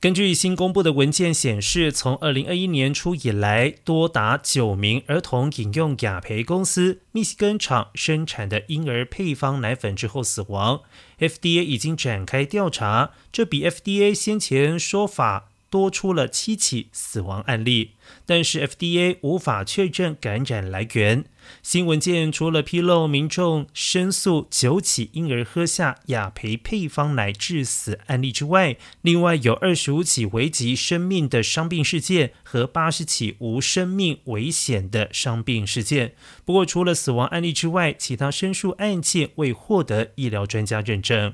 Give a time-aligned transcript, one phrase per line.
[0.00, 10.80] 根据新公布的文件显示，从二零二一年初以来，多达九名儿童饮用雅培公司密西根厂生产的婴儿配方奶粉之后死亡。
[11.18, 15.49] FDA 已经展开调查，这比 FDA 先前说法。
[15.70, 17.92] 多出了七起死亡案例，
[18.26, 21.24] 但是 FDA 无法确认感染来源。
[21.62, 36.14] 新文件除了披露民众申诉九起婴儿喝下雅培配方奶致死案例之外，另外有二十五起危及生命的伤病事件和八十起无生命危险的伤病事件。
[36.44, 41.32] 不过，除了死亡案例之外，其他申诉案件未获得医疗专家认证。